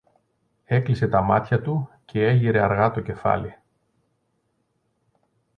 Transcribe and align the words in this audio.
Έκλεισε 0.65 1.07
τα 1.07 1.21
μάτια 1.21 1.61
του 1.61 1.89
κι 2.05 2.19
έγειρε 2.19 2.59
αργά 2.61 2.91
το 2.91 3.01
κεφάλι. 3.01 3.55